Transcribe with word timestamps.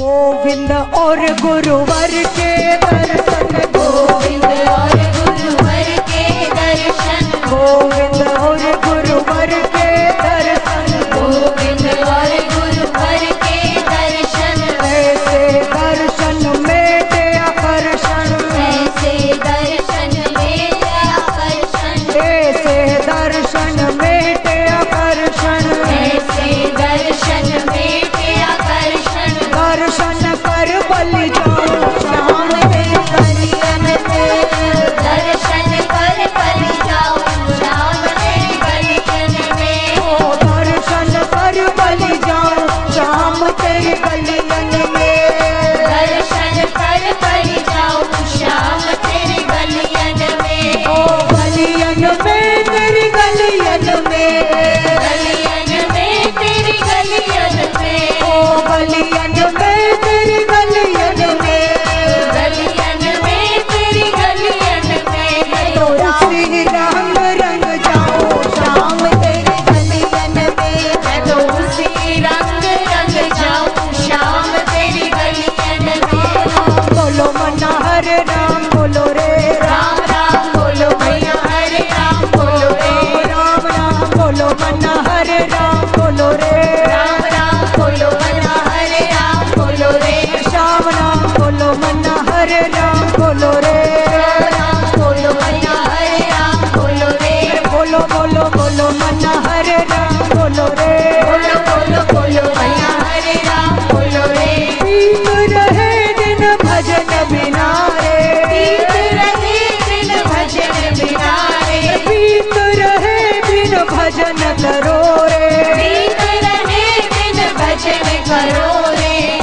गोविंद 0.00 0.70
और 1.02 1.20
गुरुवर 1.42 2.10
के 2.38 2.57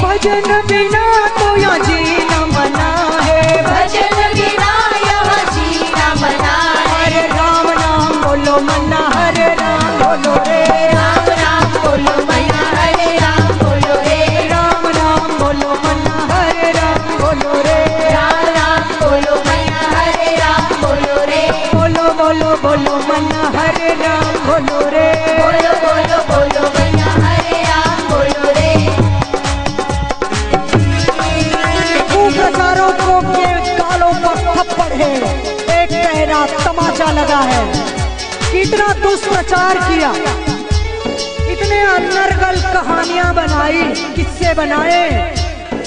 भजन 0.04 0.50
बिना 0.70 1.05
कितना 38.56 38.88
दुष्प्रचार 38.88 39.78
किया। 39.78 40.12
इतने 41.52 41.82
अनर्गल 41.82 42.62
कहानियाँ 42.62 43.34
बनाई, 43.36 43.84
किससे 44.16 44.54
बनाए, 44.54 45.36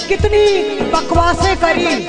कितनी 0.08 0.62
बकवासें 0.80 1.56
करी। 1.56 2.08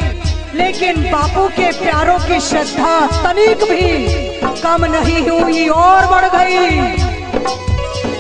लेकिन 0.58 1.12
बापू 1.12 1.48
के 1.48 1.72
प्यारों 1.72 2.20
की 2.20 2.40
श्रद्धा 2.40 3.08
तनिक 3.08 3.58
भी 3.58 4.08
कम 4.62 4.86
नहीं 4.86 5.30
हुई, 5.30 5.68
और 5.68 6.08
बढ़ 6.08 6.26
गई। 6.26 6.80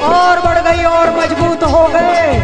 और 0.01 0.39
बढ़ 0.39 0.59
गई, 0.59 0.83
और 0.83 1.19
मज़बूत 1.19 1.63
हो 1.63 1.87
गए। 1.87 2.39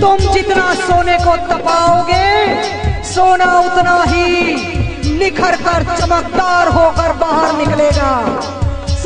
तुम 0.00 0.16
जितना 0.16 0.74
सोने 0.74 1.18
को 1.18 1.36
तपाओगे, 1.36 2.62
सोना 3.02 3.60
उतना 3.60 4.04
ही 4.08 4.54
निखर 5.18 5.56
कर 5.56 5.96
चमकदार 5.96 6.68
होकर 6.68 7.12
बाहर 7.12 7.56
निकलेगा। 7.56 8.40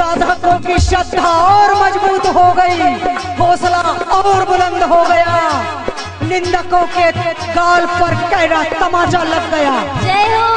साधकों 0.01 0.59
की 0.59 0.79
श्रद्धा 0.81 1.31
और 1.47 1.73
मज़बूत 1.75 2.27
हो 2.37 2.45
गई। 2.59 2.77
हौसला 3.39 3.81
और 4.17 4.45
बुलंद 4.45 4.83
हो 4.93 5.03
गया। 5.05 5.35
निंदकों 6.29 6.83
के 6.95 7.11
गाल 7.55 7.87
पर 7.99 8.15
गहरा 8.31 8.63
तमाचा 8.81 9.23
लग 9.25 9.51
गया। 9.51 9.75
जय 10.03 10.25
हो। 10.35 10.49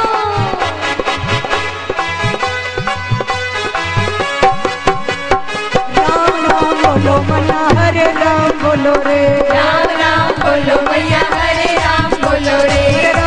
बोलो 6.84 7.16
मना 7.28 7.60
हरे 7.78 8.06
राम 8.14 8.50
बोलो 8.62 8.94
रे। 9.06 9.22
राम 9.50 9.90
राम 10.00 10.30
बोलो 10.42 10.76
भैया 10.88 11.22
हरे 11.34 11.74
राम 11.78 12.10
बोलो 12.24 12.56
रे। 12.64 13.23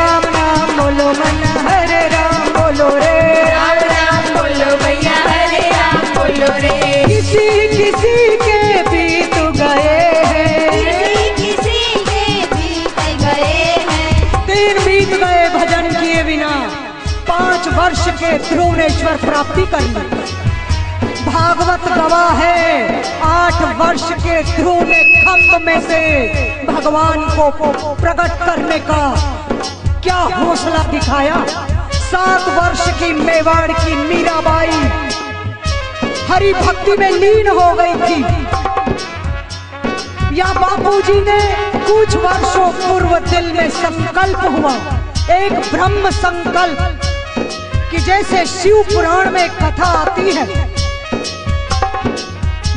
के 18.58 18.64
ध्रुवनेश्वर 18.64 19.18
प्राप्ति 19.18 19.62
कर। 19.62 19.82
ली 19.82 21.26
भागवत 21.26 21.84
गवाह 21.98 22.30
है, 22.34 23.04
आठ 23.22 23.62
वर्ष 23.78 24.04
के 24.14 24.42
ध्रुव 24.44 24.82
ने 24.84 25.04
खम्भ 25.24 25.66
में 25.66 25.82
से 25.82 26.00
भगवान 26.66 27.20
को 27.30 27.50
प्रकट 27.96 28.46
करने 28.46 28.80
का 28.80 29.02
क्या 30.04 30.18
हौसला 30.38 30.84
दिखाया? 30.84 31.46
सात 31.94 32.48
वर्ष 32.50 32.88
की 33.00 33.12
मेवाड़ 33.14 33.72
की 33.72 33.96
मीराबाई 33.96 34.80
हरि 36.32 36.54
भक्ति 36.54 36.98
में 36.98 37.12
लीन 37.12 37.48
हो 37.48 37.74
गई 37.74 37.94
थी। 37.94 38.22
या 40.38 40.54
बापूजी 40.54 41.20
ने 41.22 41.40
कुछ 41.84 42.16
वर्षों 42.16 42.72
पूर्व 42.72 43.18
दिल 43.20 43.52
में 43.54 43.70
संकल्प 43.70 44.40
हुआ। 44.46 44.74
एक 45.36 45.54
ब्रह्म 45.54 46.10
संकल्प 46.10 47.07
कि 47.92 47.98
जैसे 47.98 48.46
शिव 48.46 48.82
पुराण 48.82 49.30
में 49.32 49.50
कथा 49.50 49.86
आती 49.86 50.32
है। 50.32 50.46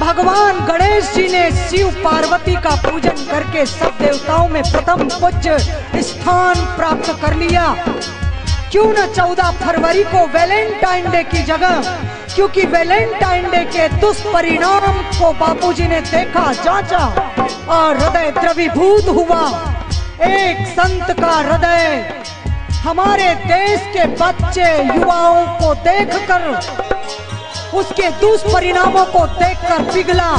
भगवान 0.01 0.67
गणेश 0.67 1.12
जी 1.15 1.29
ने 1.29 1.51
शिव 1.51 1.91
पार्वती 2.05 2.55
का 2.55 2.71
पूजन 2.71 3.27
करके 3.31 3.67
सब 3.67 3.99
देवताओं 4.01 4.49
में 4.49 4.62
प्रथम 4.62 5.09
पूज्य 5.09 5.59
स्थान 6.03 6.55
प्राप्त 6.55 7.23
कर 7.23 7.35
लिया। 7.35 7.75
क्यों 8.71 8.93
न 8.93 9.07
14 9.12 9.51
फरवरी 9.51 10.03
को 10.03 10.27
वैलेंटाइन 10.27 11.11
डे 11.11 11.23
की 11.23 11.43
जगह? 11.43 11.83
क्योंकि 12.35 12.62
वैलेंटाइन 12.62 13.51
डे 13.51 13.65
के 13.65 13.89
दुष्परिणाम 13.89 14.93
को 14.93 15.33
बापूजी 15.33 15.89
ने 15.89 16.01
देखा, 16.01 16.53
जांचा 16.53 17.33
और 17.69 17.97
हृदय 17.97 18.31
द्रवीभूत 18.31 19.09
हुआ। 19.09 19.67
एक 20.23 20.67
संत 20.69 21.21
का 21.21 21.33
हृदय 21.33 22.15
हमारे 22.82 23.35
देश 23.37 23.81
के 23.94 24.05
बच्चे, 24.17 24.69
युवाओं 24.85 25.47
को 25.59 25.75
देखकर, 25.85 26.44
उसके 27.79 28.09
दुष्परिणामों 28.21 29.05
को 29.06 29.27
देखकर 29.35 29.82
पिघला 29.93 30.31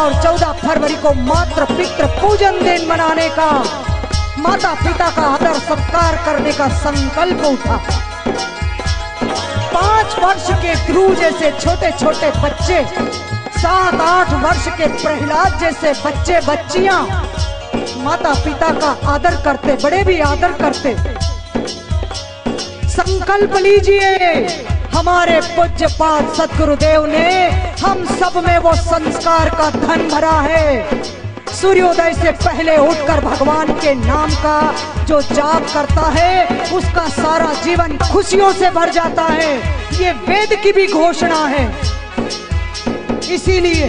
और 0.00 0.14
14 0.22 0.52
फरवरी 0.62 0.96
को 0.96 1.12
मात्र 1.22 1.64
पितृ 1.66 2.06
पूजन 2.20 2.58
दिन 2.64 2.88
मनाने 2.88 3.28
का 3.28 3.50
माता 4.38 4.72
पिता 4.74 5.10
का 5.10 5.22
आदर 5.24 5.58
सत्कार 5.58 6.16
करने 6.24 6.52
का 6.52 6.68
संकल्प 6.78 7.44
उठा। 7.44 7.76
पाँच 9.72 10.18
वर्ष 10.18 10.50
के 10.62 10.74
ध्रुव 10.86 11.14
जैसे 11.14 11.50
छोटे 11.60 11.90
छोटे 12.00 12.30
बच्चे, 12.40 12.82
सात, 13.60 14.00
आठ 14.00 14.32
वर्ष 14.42 14.66
के 14.78 14.86
प्रहलाद 14.96 15.58
जैसे 15.60 15.92
बच्चे 16.02 16.40
बच्चियाँ 16.48 17.00
माता 18.04 18.34
पिता 18.34 18.72
का 18.80 18.90
आदर 19.12 19.40
करते, 19.44 19.76
बड़े 19.82 20.02
भी 20.04 20.20
आदर 20.22 20.52
करते। 20.52 21.25
संकल्प 22.88 23.56
लीजिए। 23.56 24.46
हमारे 24.94 25.40
पूज्य 25.40 25.86
पाद 25.86 26.34
सदगुरुदेव 26.34 27.06
ने 27.06 27.50
हम 27.82 28.04
सब 28.04 28.42
में 28.46 28.58
वो 28.58 28.72
संस्कार 28.72 29.48
का 29.50 29.70
धन 29.70 30.08
भरा 30.08 30.40
है। 30.40 31.02
सूर्योदय 31.54 32.14
से 32.14 32.30
पहले 32.30 32.76
उठकर 32.76 33.20
भगवान 33.20 33.72
के 33.72 33.94
नाम 33.94 34.30
का 34.30 34.74
जो 35.04 35.20
जाप 35.22 35.66
करता 35.74 36.08
है, 36.16 36.46
उसका 36.72 37.08
सारा 37.08 37.52
जीवन 37.64 37.98
खुशियों 38.12 38.52
से 38.52 38.70
भर 38.70 38.90
जाता 38.90 39.22
है। 39.22 39.56
ये 40.02 40.12
वेद 40.12 40.60
की 40.62 40.72
भी 40.72 40.86
घोषणा 40.86 41.46
है। 41.46 41.74
इसीलिए 43.30 43.86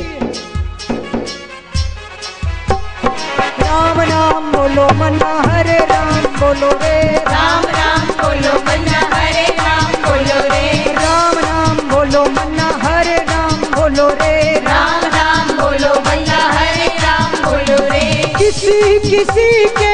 राम 3.61 4.01
नाम 4.01 4.51
बोलो, 4.51 4.87
मना, 4.93 5.51
हरे 5.51 5.79
राम। 5.79 6.16
बोलो 6.39 6.69
रे। 6.81 6.97
राम 7.27 7.63
राम 7.77 8.07
बोलो 8.19 8.53
मन्ना 8.65 8.99
हरे 9.13 9.45
राम 9.59 9.91
बोलो 10.03 10.39
रे। 10.51 10.93
राम 10.97 11.37
राम 11.45 11.77
बोलो 11.89 12.23
मन्ना 12.35 12.67
हरे 12.83 13.15
राम 13.31 13.61
बोलो 13.75 14.07
रे। 14.21 14.35
राम 14.67 15.01
राम 15.15 15.49
बोलो 15.61 15.93
मन्ना 16.07 16.39
हरे 16.57 16.87
राम 17.05 17.31
बोलो 17.45 17.77
रे। 17.93 18.05
किसी 18.37 18.77
किसी 19.09 19.49
के 19.79 19.86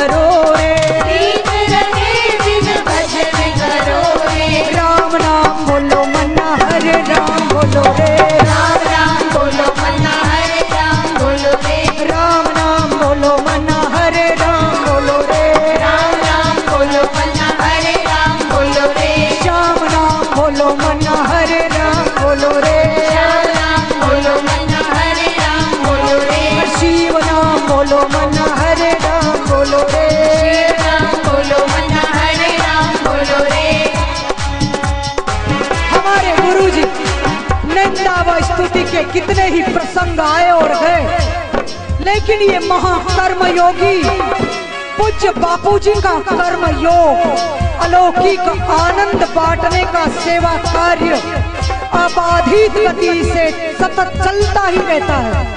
करो 0.00 0.39
कितने 39.12 39.48
ही 39.48 39.62
प्रसंग 39.72 40.20
आए 40.20 40.50
और 40.50 40.74
गए। 40.74 41.02
लेकिन 42.04 42.40
ये 42.42 42.58
महाकर्म 42.68 43.46
योगी 43.48 44.02
पूज्य 44.98 45.30
बापू 45.38 45.78
जी 45.78 45.92
का 46.02 46.18
कर्म 46.28 46.66
योग 46.80 47.48
अलौकिक 47.80 48.40
आनंद 48.70 49.24
बांटने 49.34 49.84
का 49.92 50.06
सेवा 50.16 50.56
कार्य 50.64 51.20
अबाधित 51.94 52.72
गति 52.78 53.12
से 53.24 53.50
सतत 53.74 54.12
चलता 54.24 54.66
ही 54.66 54.76
रहता 54.78 55.16
है। 55.18 55.48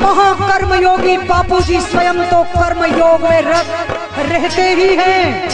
महाकर्म 0.00 0.74
योगी 0.74 1.16
बापू 1.28 1.60
जी 1.60 1.80
स्वयं 1.80 2.22
तो 2.30 2.42
कर्म 2.52 2.84
योग 2.94 3.22
में 3.22 3.40
रत 3.42 4.18
रहते 4.20 4.68
ही 4.72 4.94
हैं। 4.96 5.48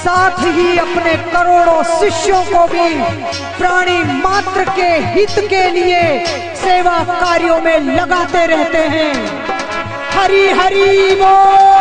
साथ 0.00 0.38
ही 0.44 0.76
अपने 0.78 1.14
करोड़ों 1.32 1.82
शिष्यों 1.90 2.42
को 2.44 2.66
भी 2.66 2.88
प्राणी 3.58 3.98
मात्र 4.22 4.64
के 4.76 4.88
हित 5.12 5.34
के 5.50 5.68
लिए 5.70 6.02
सेवा 6.56 6.98
कार्यों 7.10 7.60
में 7.60 7.78
लगाते 7.96 8.46
रहते 8.46 8.82
हैं। 8.94 9.12
हरी 10.14 10.46
हरी 10.60 11.14
बोल! 11.14 11.79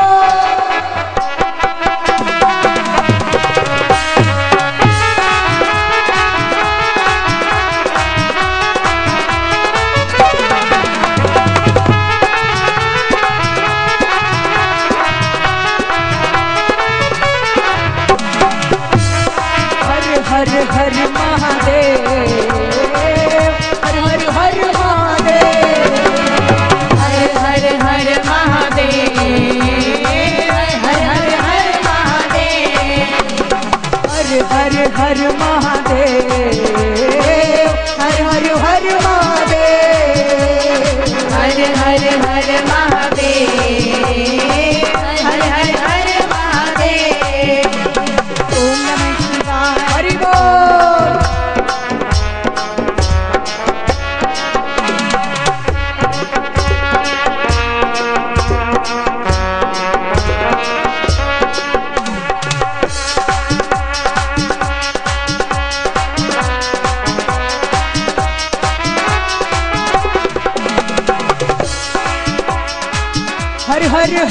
Lord. 20.91 21.18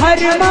हर 0.09 0.48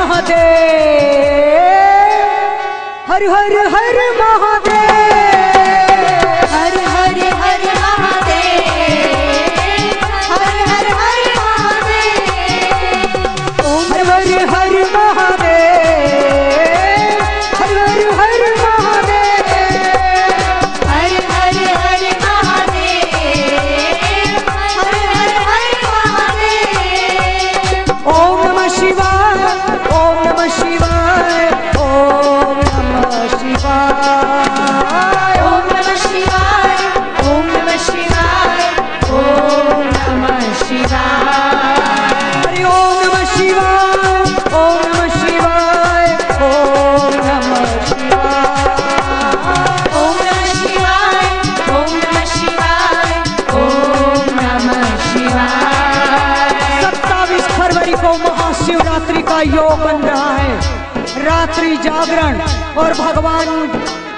का 59.38 59.42
योग 59.44 59.80
बन 59.80 60.02
रहा 60.02 60.36
है। 60.36 61.24
रात्रि 61.24 61.76
जागरण 61.78 62.40
और 62.78 62.94
भगवान 62.94 63.68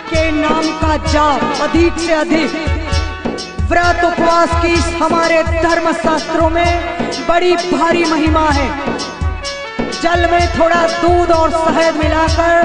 के 0.10 0.20
नाम 0.32 0.68
का 0.74 0.96
जाप 1.06 1.62
अधिक 1.62 1.98
से 2.00 2.14
अधिक। 2.14 2.54
व्रत 3.70 4.04
उपवास 4.06 4.50
की 4.62 4.76
हमारे 4.94 5.42
धर्म 5.44 5.92
शास्त्रों 5.94 6.50
में 6.50 7.28
बड़ी 7.28 7.56
भारी 7.56 8.06
महिमा 8.06 8.46
है। 8.50 8.68
जल 9.94 10.26
में 10.32 10.48
थोड़ा 10.50 10.82
दूध 10.94 11.32
और 11.32 11.52
शहद 11.52 11.96
मिलाकर 11.96 12.64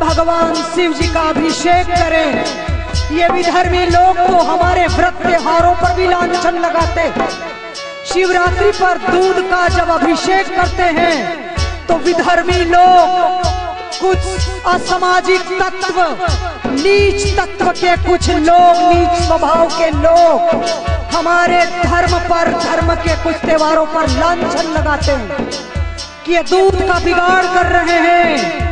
भगवान 0.00 0.54
शिव 0.74 0.92
जी 0.92 1.08
का 1.14 1.28
अभिषेक 1.30 1.86
करें। 1.86 3.16
ये 3.16 3.28
विधर्मी 3.28 3.84
लोग 3.86 4.18
तो 4.18 4.44
हमारे 4.44 4.86
व्रत 4.88 5.18
त्योहारों 5.22 5.74
पर 5.74 5.96
भी 5.96 6.06
लांछन 6.08 6.58
लगाते। 6.58 7.10
शिवरात्रि 8.04 8.70
पर 8.72 8.98
दूध 9.10 9.42
का 9.50 9.66
जब 9.68 9.90
अभिषेक 9.90 10.54
करते 10.56 10.88
हैं 11.00 11.45
तो 11.88 11.94
विधर्मी 11.94 12.64
लोग 12.64 13.44
कुछ 14.00 14.18
असामाजिक 14.66 15.42
तत्व, 15.60 16.00
नीच 16.70 17.26
तत्व 17.38 17.70
के 17.70 17.96
कुछ 17.96 18.28
लोग, 18.30 18.82
नीच 18.92 19.22
स्वभाव 19.22 19.68
के 19.68 19.90
लोग 19.90 20.64
हमारे 21.14 21.64
धर्म 21.84 22.18
पर, 22.18 22.50
धर्म 22.64 22.94
के 22.94 23.16
कुछ 23.16 23.36
त्योहारों 23.36 23.86
पर 23.86 24.08
लांछन 24.08 24.70
लगाते 24.70 25.12
हैं 25.12 25.50
कि 26.26 26.32
ये 26.32 26.42
दूध 26.42 26.82
का 26.88 26.98
बिगाड़ 26.98 27.44
कर 27.44 27.66
रहे 27.66 27.98
हैं। 28.00 28.64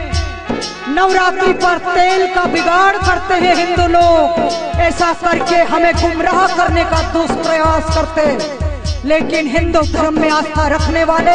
नवरात्रि 0.89 1.53
पर 1.53 1.79
तेल 1.79 2.27
का 2.35 2.45
बिगाड़ 2.45 2.97
करते 2.97 3.35
हैं 3.35 3.55
हिंदू 3.57 3.87
लोग। 3.89 4.81
ऐसा 4.81 5.13
करके 5.13 5.57
हमें 5.65 5.93
गुमराह 5.95 6.47
करने 6.57 6.85
का 6.85 7.03
दुष्प्रयास 7.13 7.95
करते 7.97 8.21
हैं। 8.21 8.64
लेकिन 9.05 9.47
हिंदू 9.49 9.81
धर्म 9.93 10.21
में 10.21 10.31
आस्था 10.31 10.67
रखने 10.69 11.03
वाले 11.05 11.33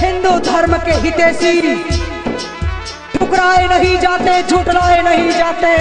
हिंदू 0.00 0.30
धर्म 0.40 0.76
के 0.78 0.92
हितेशी 1.02 1.74
ठुकराए 3.14 3.66
नहीं 3.68 3.96
जाते 4.00 4.42
झुटलाए 4.42 5.00
नहीं 5.02 5.30
जाते। 5.32 5.72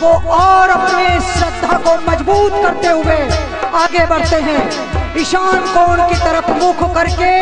वो 0.00 0.12
और 0.36 0.70
अपने 0.70 1.08
श्रद्धा 1.26 1.76
को 1.78 1.94
मज़बूत 2.10 2.52
करते 2.62 2.88
हुए 2.90 3.18
आगे 3.74 4.06
बढ़ते 4.06 4.36
हैं। 4.46 4.62
ईशान 5.20 5.60
कोण 5.74 6.02
की 6.08 6.16
तरफ़ 6.20 6.50
मुख 6.62 6.82
करके 6.94 7.32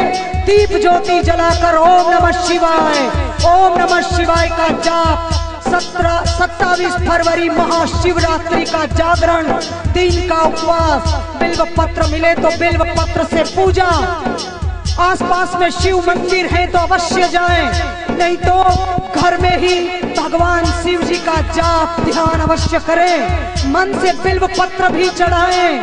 दीप 0.47 0.81
ज्योति 0.81 1.21
जलाकर 1.23 1.77
ओम 1.79 2.11
नमः 2.11 2.43
शिवाय, 2.43 3.01
ओम 3.47 3.79
नमः 3.81 4.01
शिवाय 4.09 4.49
का 4.51 4.69
जाप 4.81 5.31
सत्रह 5.65 6.22
सत्तावीस 6.43 6.93
फरवरी 7.09 7.49
महाशिवरात्रि 7.49 8.65
का 8.65 8.85
जागरण। 8.93 9.47
दिन 9.93 10.29
का 10.29 10.41
उपवास। 10.43 11.13
बिल्व 11.41 11.65
पत्र 11.77 12.07
मिले 12.13 12.33
तो 12.35 12.49
बिल्व 12.59 12.85
पत्र 12.97 13.25
से 13.25 13.43
पूजा। 13.47 13.87
आसपास 15.01 15.55
में 15.61 15.69
शिव 15.71 15.99
मंदिर 16.09 16.47
है 16.47 16.67
तो 16.67 16.79
अवश्य 16.79 17.29
जाएँ। 17.29 17.69
नहीं 18.11 18.37
तो 18.37 18.57
घर 19.21 19.37
में 19.41 19.57
ही 19.59 19.75
भगवान 20.15 20.65
शिव 20.83 21.03
जी 21.03 21.19
का 21.27 21.41
जाप 21.53 22.01
ध्यान 22.01 22.41
अवश्य 22.41 22.79
करें। 22.81 23.73
मन 23.73 23.99
से 24.03 24.13
बिल्व 24.23 24.47
पत्र 24.59 24.89
भी 24.93 25.09
चढ़ाएँ। 25.11 25.79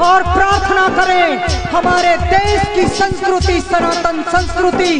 और 0.00 0.22
प्रार्थना 0.24 0.88
करें, 0.96 1.38
हमारे 1.70 2.16
देश 2.26 2.60
की 2.74 2.86
संस्कृति, 2.96 3.60
सनातन 3.62 4.22
संस्कृति 4.28 4.92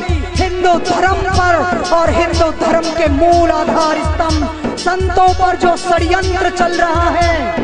हिंदू 0.58 0.78
धर्म 0.78 1.14
पर 1.14 1.56
और 1.96 2.10
हिंदू 2.10 2.50
धर्म 2.66 2.84
के 2.90 3.06
मूल 3.08 3.50
आधार 3.50 3.98
स्तंभ 3.98 4.76
संतों 4.78 5.28
पर 5.34 5.56
जो 5.56 5.76
षडयंत्र 5.76 6.50
चल 6.50 6.72
रहा 6.72 7.10
है, 7.10 7.54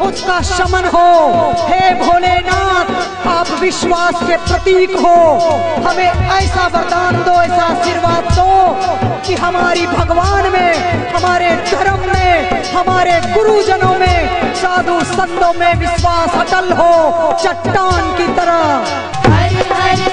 उसका 0.00 0.40
शमन 0.40 0.84
हो। 0.84 1.08
हे 1.68 1.94
भोलेनाथ, 1.94 2.90
आप 3.28 3.46
विश्वास 3.60 4.14
के 4.22 4.36
प्रतीक 4.36 4.90
हो। 4.96 5.38
हमें 5.88 6.08
ऐसा 6.08 6.66
वरदान 6.66 7.16
दो, 7.16 7.42
ऐसा 7.42 7.62
आशीर्वाद 7.62 8.28
दो 8.32 8.76
कि 9.26 9.34
हमारी 9.34 9.86
भगवान 9.86 10.52
में, 10.52 10.74
हमारे 11.12 11.50
धर्म 11.50 11.98
में, 12.14 12.64
हमारे 12.72 13.20
गुरुजनों 13.34 13.98
में, 13.98 14.54
साधु 14.54 15.00
संतों 15.04 15.52
में 15.58 15.74
विश्वास 15.74 16.34
अटल 16.34 16.72
हो। 16.72 16.92
चट्टान 17.44 18.14
की 18.16 18.26
तरह। 18.28 18.84
हर 19.32 19.72
हर 19.72 20.11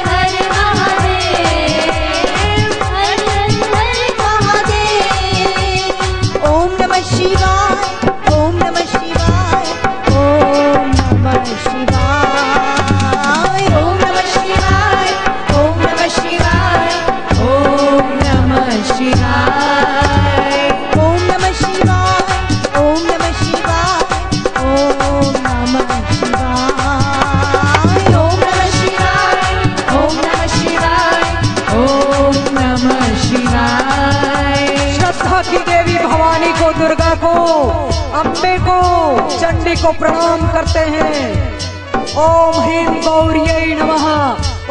चंडी 39.70 39.82
को 39.82 39.92
प्रणाम 39.94 40.40
करते 40.52 40.80
हैं। 40.92 42.16
ओम 42.18 42.56
ह्रीं 42.56 43.02
गौरियै 43.02 43.66
नमः। 43.78 44.06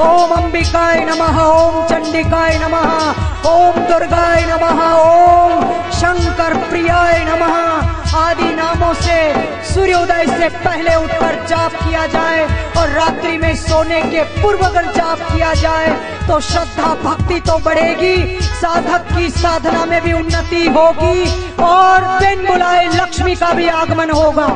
ओम 0.02 0.30
अंबिकाय 0.36 1.04
नमः। 1.06 1.38
ओम 1.40 1.76
चंडिकाय 1.86 2.58
नमः। 2.58 3.50
ओम 3.50 3.78
दुर्गाय 3.86 4.44
नमः। 4.46 4.80
ओम 4.94 5.62
शंकर 5.92 6.56
प्रियाय 6.70 7.24
नमः। 7.24 8.16
आदि 8.18 8.48
नामों 8.54 8.92
से 8.94 9.18
सूर्योदय 9.64 10.24
से 10.30 10.48
पहले 10.58 10.94
उठकर 10.96 11.44
जाप 11.46 11.74
किया 11.74 12.06
जाए 12.08 12.42
और 12.78 12.88
रात्रि 12.90 13.36
में 13.38 13.54
सोने 13.56 14.00
के 14.02 14.22
पूर्व 14.42 14.64
अगर 14.66 14.92
जाप 14.92 15.22
किया 15.22 15.52
जाए 15.54 15.88
तो 16.28 16.40
श्रद्धा 16.40 16.94
भक्ति 17.04 17.40
तो 17.40 17.58
बढ़ेगी। 17.60 18.16
साधक 18.42 19.06
की 19.16 19.28
साधना 19.30 19.84
में 19.84 20.00
भी 20.02 20.12
उन्नति 20.12 20.66
होगी 20.68 21.30
और 21.64 22.08
बिन 22.18 22.44
बुलाए 22.46 22.84
लक्ष्मी 22.94 23.34
का 23.36 23.52
भी 23.52 23.68
आगमन 23.76 24.10
होगा। 24.10 24.48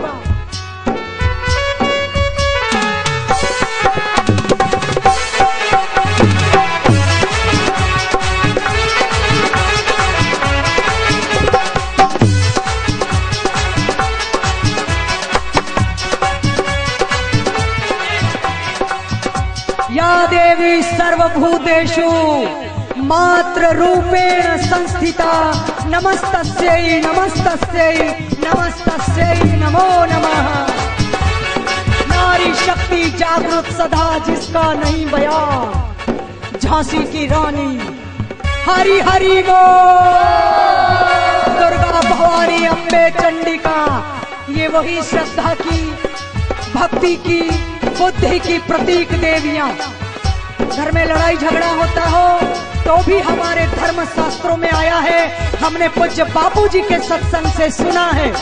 सर्वभूतेषु 21.23 22.11
मात्र 23.01 23.67
रूपेण 23.77 24.57
संस्थिता। 24.63 25.33
नमस्तस्यै 25.87 26.99
नमस्तस्यै 27.01 27.93
नमस्तस्यै, 28.45 29.37
नमो 29.61 29.85
नमः। 30.05 30.49
नारी 32.11 32.51
शक्ति 32.57 33.03
जागृत 33.21 33.71
सदा 33.73 34.07
जिसका 34.19 34.65
नहीं 34.73 35.07
बयान 35.07 36.59
झांसी 36.59 37.03
की 37.13 37.27
रानी, 37.27 37.71
हरि 38.67 38.99
हरि 39.01 39.37
वो 39.43 39.63
दुर्गा 41.61 42.01
भवानी 42.11 42.65
अम्बे 42.67 43.09
चंडिका, 43.21 43.79
ये 44.51 44.69
वही 44.69 45.03
श्रद्धा 45.03 45.55
की, 45.55 45.83
भक्ति 46.75 47.17
की, 47.27 47.43
बुद्धि 47.99 48.39
की 48.39 48.59
प्रतीक 48.69 49.21
देवियाँ। 49.21 49.73
घर 50.61 50.91
में 50.93 51.05
लड़ाई 51.07 51.37
झगड़ा 51.37 51.71
होता 51.71 52.05
हो 52.09 52.39
तो 52.85 52.97
भी 53.05 53.19
हमारे 53.21 53.67
धर्म 53.67 54.05
शास्त्रों 54.05 54.57
में 54.57 54.71
आया 54.71 54.99
है। 54.99 55.21
हमने 55.57 55.89
पूज्य 55.89 56.25
बापू 56.25 56.67
जी 56.69 56.81
के 56.81 56.99
सत्संग 56.99 57.47
से 57.53 57.71
सुना 57.71 58.07
है। 58.11 58.33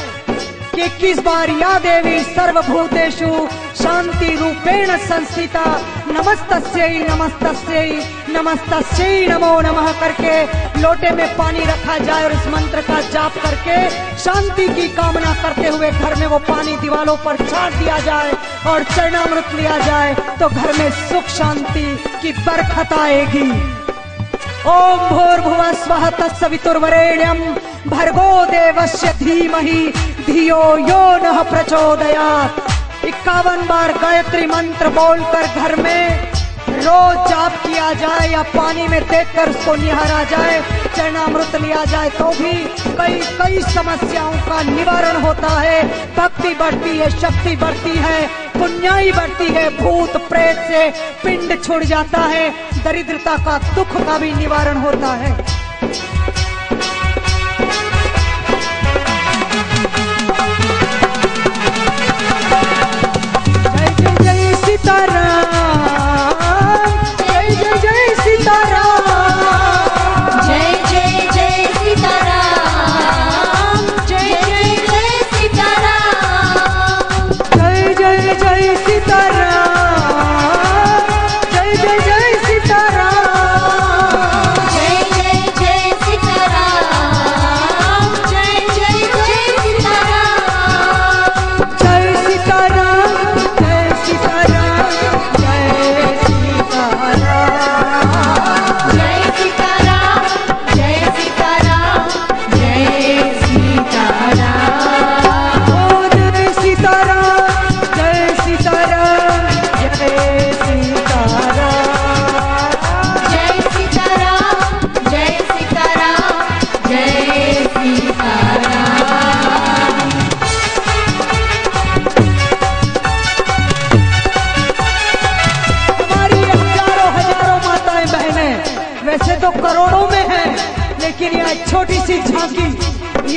कि 0.75 0.89
किस 1.01 1.19
बार 1.21 1.51
या 1.53 1.79
देवी 1.79 2.19
सर्वभूतेषु 2.25 3.31
शांति 3.77 4.35
रूपेण 4.37 4.97
संस्थिता। 5.01 5.65
नमस्तस्यै 6.09 6.89
नमस्तस्यै 7.01 7.87
नमस्तस्यै, 8.31 9.27
नमो 9.29 9.61
नमः 9.61 9.93
करके 10.01 10.35
लोटे 10.83 11.11
में 11.11 11.29
पानी 11.37 11.65
रखा 11.65 11.97
जाए 11.99 12.25
और 12.25 12.33
इस 12.33 12.47
मंत्र 12.47 12.83
का 12.83 13.01
जाप 13.11 13.35
करके 13.45 13.79
शांति 14.19 14.69
की 14.75 14.89
कामना 14.97 15.35
करते 15.43 15.69
हुए 15.69 15.91
घर 15.91 16.15
में 16.21 16.27
वो 16.27 16.39
पानी 16.49 16.77
दीवालों 16.77 17.17
पर 17.25 17.37
छाट 17.47 17.73
दिया 17.75 17.99
जाए 18.01 18.33
और 18.67 18.85
चरणामृत 18.87 19.55
लिया 19.55 19.79
जाए 19.79 20.15
तो 20.41 20.49
घर 20.49 20.73
में 20.79 20.91
सुख 21.01 21.29
शांति 21.39 21.87
की 22.23 22.33
बरखत 22.41 22.93
आएगी। 22.99 23.49
ओम 24.71 24.99
भूर्भुव 25.09 25.63
स्वः 25.75 26.09
तत्सवितुर्वरेण्यं 26.19 27.39
भर्गो 27.87 28.45
देवस्य 28.47 29.13
धीमहि 29.19 29.81
धियो 30.31 30.63
यो 30.79 31.03
नः 31.19 31.43
प्रचोदयात्। 31.45 33.07
इक्यावन 33.07 33.67
बार 33.67 33.93
गायत्री 33.93 34.47
मंत्र 34.47 34.89
बोलकर 34.95 35.47
घर 35.61 35.75
में 35.77 36.31
रोज 36.71 37.17
जाप 37.31 37.53
किया 37.63 37.93
जाए 37.93 38.29
या 38.31 38.43
पानी 38.53 38.87
में 38.89 39.01
देख 39.03 39.35
कर 39.37 39.51
उसको 39.51 39.75
निहारा 39.77 40.23
जाए, 40.31 40.61
चरणामृत 40.97 41.57
लिया 41.63 41.85
जाए 41.85 42.11
तो 42.11 42.29
भी 42.33 42.53
कई 42.99 43.21
कई 43.39 43.61
समस्याओं 43.73 44.37
का 44.47 44.63
निवारण 44.71 45.21
होता 45.23 45.49
है। 45.51 45.83
भक्ति 46.17 46.55
बढ़ती 46.55 46.97
है, 46.99 47.11
शक्ति 47.13 47.57
बढ़ती 47.57 47.97
है, 47.99 48.27
पुण्याई 48.55 49.13
बढ़ती 49.13 49.53
है, 49.53 49.69
भूत 49.79 50.17
प्रेत 50.29 50.59
से 50.69 50.89
पिंड 51.25 51.63
छुड़ 51.63 51.83
जाता 51.85 52.21
है, 52.27 52.49
दरिद्रता 52.85 53.37
का 53.45 53.59
दुख 53.75 53.97
का 54.07 54.19
भी 54.19 54.33
निवारण 54.35 54.77
होता 54.79 55.13
है। 55.15 55.33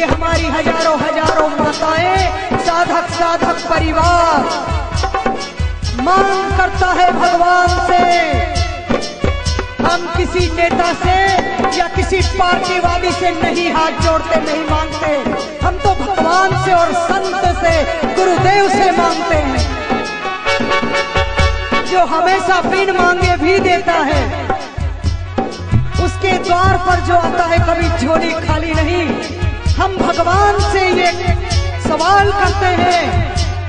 ये 0.04 0.10
हमारी 0.10 0.48
हज़ारों 0.54 0.96
हज़ारों 1.00 1.48
माताएँ, 1.50 2.24
साधक 2.60 3.06
साधक 3.10 3.60
परिवार। 3.68 4.40
मांग 6.04 6.42
करता 6.58 6.90
है 6.98 7.06
भगवान 7.14 7.70
से, 7.88 8.00
हम 9.84 10.02
किसी 10.18 10.44
नेता 10.56 10.90
से 11.04 11.16
या 11.78 11.88
किसी 11.96 12.20
पार्टीवादी 12.38 13.12
से 13.12 13.32
नहीं 13.34 13.70
हाथ 13.74 14.02
जोड़ते, 14.04 14.40
नहीं 14.42 14.64
मांगते। 14.70 15.12
हम 15.66 15.78
तो 15.78 15.94
भगवान 16.02 16.50
से 16.66 16.74
और 16.74 16.92
संत 17.06 17.46
से, 17.62 17.74
गुरुदेव 18.16 18.68
से 18.70 18.92
मांगते 18.98 19.38
हैं। 19.46 19.62
जो 21.92 22.06
हमेशा 22.16 22.60
बिन 22.68 22.92
मांगे 22.98 23.36
भी 23.46 23.58
देता 23.70 23.98
है, 24.12 24.22
उसके 26.06 26.38
द्वार 26.44 26.78
पर 26.88 27.06
जो 27.08 27.16
आता 27.22 27.46
है 27.46 27.60
कभी 27.70 27.88
झोली 27.98 28.34
खाली 28.48 28.74
नहीं। 28.74 29.42
हम 29.76 29.96
भगवान 29.98 30.60
से 30.72 30.82
ये 30.92 31.12
सवाल 31.84 32.32
करते 32.32 32.72
हैं 32.82 33.06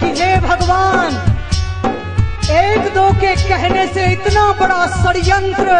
कि 0.01 0.07
हे 0.21 0.35
भगवान, 0.41 1.15
एक 2.53 2.93
दो 2.95 3.09
के 3.21 3.35
कहने 3.39 3.87
से 3.87 4.05
इतना 4.13 4.51
बड़ा 4.61 4.87
षडयंत्र 4.95 5.79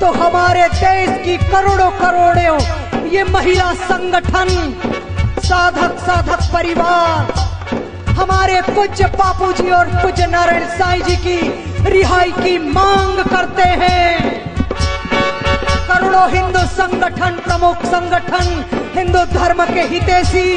तो 0.00 0.12
हमारे 0.14 0.68
देश 0.74 1.10
की 1.24 1.36
करोड़ों 1.50 1.90
करोड़ों 2.00 3.08
ये 3.08 3.24
महिला 3.24 3.72
संगठन, 3.74 4.48
साधक 5.40 5.98
साधक 5.98 6.42
परिवार, 6.52 7.32
हमारे 8.18 8.60
पूज्य 8.64 9.06
बापू 9.16 9.52
जी 9.52 9.70
और 9.70 9.86
पूज्य 9.94 10.26
नारायण 10.26 10.66
साई 10.78 11.00
जी 11.00 11.16
की 11.16 11.38
रिहाई 11.90 12.32
की 12.32 12.58
मांग 12.70 13.24
करते 13.26 13.68
हैं। 13.82 14.37
करोड़ों 15.88 16.28
हिंदू 16.30 16.60
संगठन, 16.68 17.36
प्रमुख 17.44 17.84
संगठन, 17.86 18.48
हिंदू 18.94 19.24
धर्म 19.28 19.64
के 19.66 19.82
हितेशी, 19.92 20.48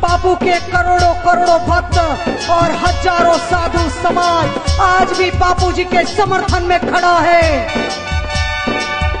बापू 0.00 0.34
के 0.36 0.54
करोड़ों 0.70 1.12
करोड़ों 1.24 1.58
भक्त 1.66 1.98
और 2.50 2.70
हज़ारों 2.84 3.36
साधु 3.40 3.88
समाज 3.92 4.78
आज 4.82 5.16
भी 5.18 5.30
बापू 5.38 5.70
जी 5.72 5.84
के 5.84 6.04
समर्थन 6.06 6.62
में 6.64 6.78
खड़ा 6.80 7.18
है। 7.18 7.44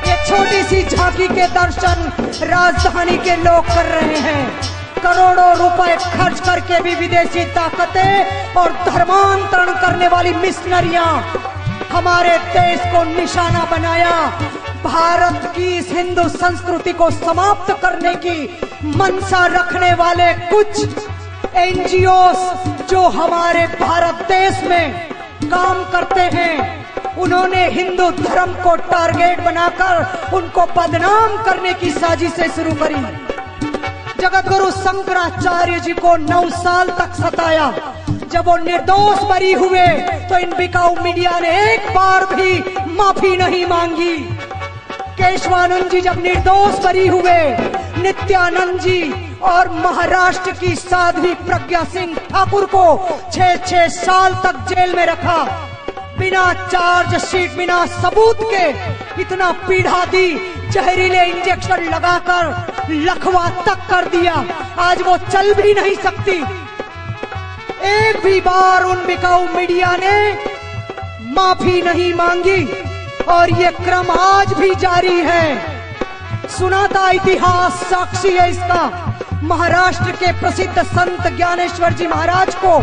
ये 0.06 0.16
छोटी 0.26 0.62
सी 0.64 0.82
झांकी 0.86 1.28
के 1.28 1.46
दर्शन 1.54 2.12
राजधानी 2.46 3.16
के 3.18 3.36
लोग 3.36 3.66
कर 3.66 3.86
रहे 3.86 4.20
हैं। 4.20 4.44
करोड़ों 5.02 5.52
रुपए 5.58 5.96
खर्च 6.06 6.40
करके 6.46 6.80
भी 6.82 6.94
विदेशी 6.94 7.44
ताकतें 7.54 8.54
और 8.60 8.72
धर्मांतरण 8.86 9.72
करने 9.82 10.08
वाली 10.08 10.32
मिशनरियाँ 10.36 11.12
हमारे 11.92 12.36
देश 12.48 12.80
को 12.92 13.04
निशाना 13.10 13.64
बनाया। 13.70 14.16
भारत 14.84 15.52
की 15.56 15.66
इस 15.78 15.88
हिंदू 15.92 16.28
संस्कृति 16.30 16.92
को 16.92 17.10
समाप्त 17.10 17.72
करने 17.82 18.14
की 18.16 18.38
मनसा 18.96 19.44
रखने 19.48 19.92
वाले 19.94 20.32
कुछ 20.48 21.54
एनजीओ 21.56 22.20
जो 22.90 23.00
हमारे 23.10 23.66
भारत 23.80 24.22
देश 24.28 24.62
में 24.64 25.08
काम 25.44 25.82
करते 25.92 26.20
हैं, 26.34 27.16
उन्होंने 27.18 27.66
हिंदू 27.70 28.10
धर्म 28.12 28.52
को 28.62 28.74
टारगेट 28.86 29.40
बनाकर 29.44 30.34
उनको 30.36 30.66
बदनाम 30.76 31.42
करने 31.44 31.74
की 31.74 31.90
साजिशें 31.92 32.48
शुरू 32.48 32.74
करी। 32.82 33.02
जगत 34.20 34.48
गुरु 34.48 34.70
शंकराचार्य 34.72 35.80
जी 35.80 35.92
को 35.94 36.16
नौ 36.18 36.48
साल 36.52 36.88
तक 36.98 37.14
सताया। 37.20 37.72
जब 38.32 38.46
वो 38.46 38.56
निर्दोष 38.56 39.22
बरी 39.30 39.52
हुए 39.52 39.86
तो 40.28 40.38
इन 40.38 40.52
बिकाऊ 40.56 40.94
मीडिया 41.02 41.38
ने 41.40 41.50
एक 41.64 41.88
बार 41.94 42.24
भी 42.34 42.58
माफ़ी 42.92 43.36
नहीं 43.36 43.64
मांगी। 43.66 44.16
केशवानंद 45.20 45.88
जी 45.90 46.00
जब 46.00 46.22
निर्दोष 46.22 46.78
बरी 46.84 47.06
हुए, 47.06 47.40
नित्यानंद 48.02 48.78
जी 48.80 49.00
और 49.42 49.68
महाराष्ट्र 49.70 50.52
की 50.52 50.74
साध्वी 50.74 51.34
प्रज्ञा 51.34 51.82
सिंह 51.84 52.14
ठाकुर 52.30 52.64
को 52.66 52.84
छह 53.32 53.54
छह 53.56 53.86
साल 53.88 54.34
तक 54.34 54.64
जेल 54.68 54.94
में 54.96 55.04
रखा। 55.06 55.42
बिना 56.18 56.52
चार्ज 56.54 57.16
शीट, 57.24 57.56
बिना 57.56 57.84
सबूत 57.86 58.38
के 58.42 58.66
इतना 59.22 59.50
पीढ़ा 59.68 60.04
दी, 60.04 60.28
जहरीले 60.70 61.24
इंजेक्शन 61.24 61.84
लगाकर 61.84 62.90
लखवा 62.90 63.48
तक 63.66 63.86
कर 63.90 64.08
दिया। 64.08 64.44
आज 64.78 65.02
वो 65.02 65.16
चल 65.16 65.54
भी 65.54 65.74
नहीं 65.74 65.94
सकती। 65.94 66.42
एक 67.88 68.20
भी 68.24 68.40
बार 68.40 68.84
उन 68.84 69.06
बिकाऊ 69.06 69.46
मीडिया 69.56 69.96
ने 69.96 70.32
माफ़ी 71.32 71.82
नहीं 71.82 72.14
मांगी। 72.14 72.89
और 73.28 73.50
ये 73.52 73.70
क्रम 73.70 74.10
आज 74.10 74.52
भी 74.52 74.74
जारी 74.74 75.20
है। 75.20 75.78
सुनाता 76.48 77.08
इतिहास, 77.10 77.72
साक्षी 77.72 78.32
है 78.32 78.50
इसका। 78.50 79.16
महाराष्ट्र 79.42 80.10
के 80.12 80.32
प्रसिद्ध 80.40 80.82
संत 80.82 81.26
ज्ञानेश्वर 81.36 81.92
जी 81.92 82.06
महाराज 82.06 82.54
को, 82.54 82.76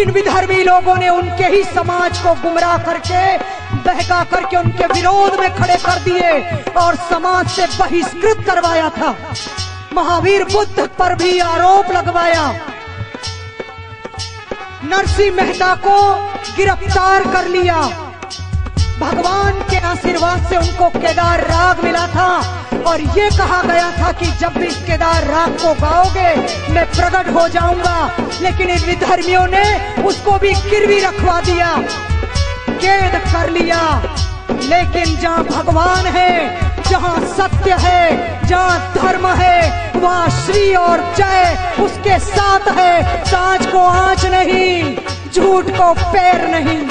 इन 0.00 0.10
विधर्मी 0.10 0.62
लोगों 0.64 0.96
ने 0.96 1.08
उनके 1.08 1.46
ही 1.46 1.62
समाज 1.64 2.18
को 2.18 2.34
गुमराह 2.34 2.76
करके, 2.78 3.36
बहका 3.78 4.22
करके 4.24 4.56
उनके 4.56 4.86
विरोध 4.86 5.38
में 5.40 5.54
खड़े 5.56 5.76
कर 5.76 5.98
दिए 6.02 6.30
और 6.76 6.96
समाज 7.10 7.48
से 7.48 7.66
बहिष्कृत 7.78 8.44
करवाया 8.46 8.88
था। 8.90 9.14
महावीर 9.92 10.44
बुद्ध 10.44 10.88
पर 10.98 11.14
भी 11.14 11.38
आरोप 11.38 11.92
लगवाया। 11.92 12.48
नरसिंह 14.84 15.34
मेहता 15.36 15.74
को 15.76 15.98
गिरफ़्तार 16.56 17.22
कर 17.32 17.48
लिया। 17.48 18.03
भगवान 19.04 19.52
के 19.70 19.78
आशीर्वाद 19.78 20.46
से 20.48 20.56
उनको 20.56 20.88
केदार 20.90 21.40
राग 21.40 21.82
मिला 21.84 22.06
था। 22.06 22.28
और 22.86 23.00
ये 23.00 23.28
कहा 23.30 23.60
गया 23.62 23.90
था 23.92 24.12
कि 24.12 24.26
जब 24.40 24.52
भी 24.52 24.66
केदार 24.86 25.24
राग 25.24 25.50
को 25.52 25.72
गाओगे, 25.74 26.30
मैं 26.72 26.84
प्रकट 26.90 27.28
हो 27.34 27.46
जाऊँगा। 27.48 27.98
लेकिन 28.42 28.70
इन 28.70 28.80
विधर्मियों 28.80 29.46
ने 29.46 29.64
उसको 30.02 30.38
भी 30.38 30.52
गिरवी 30.70 31.00
रखवा 31.00 31.40
दिया, 31.40 31.74
कैद 32.70 33.20
कर 33.24 33.50
लिया। 33.50 33.82
लेकिन 34.50 35.16
जहाँ 35.16 35.44
भगवान 35.44 36.06
है, 36.08 36.32
जहाँ 36.82 37.16
सत्य 37.36 37.76
है, 37.80 38.46
जहाँ 38.46 38.92
धर्म 38.94 39.26
है, 39.34 39.92
वहाँ 39.96 40.28
श्री 40.40 40.74
और 40.74 41.14
जय 41.16 41.56
उसके 41.80 42.18
साथ 42.18 42.68
है। 42.78 43.24
सांच 43.24 43.66
को 43.66 43.84
आँच 43.84 44.24
नहीं, 44.26 44.96
झूठ 45.32 45.70
को 45.70 45.92
पैर 45.94 46.48
नहीं। 46.48 46.82